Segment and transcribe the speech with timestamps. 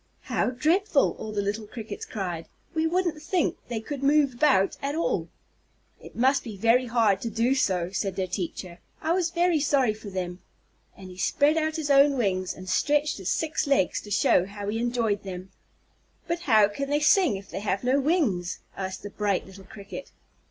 [0.21, 2.47] "How dreadful!" all the little Crickets cried.
[2.73, 5.27] "We wouldn't think they could move about at all."
[5.99, 9.93] "It must be very hard to do so," said their teacher; "I was very sorry
[9.93, 10.39] for them,"
[10.97, 14.69] and he spread out his own wings and stretched his six legs to show how
[14.69, 15.51] he enjoyed them.
[16.27, 20.11] "But how can they sing if they have no wings?" asked the bright little Cricket.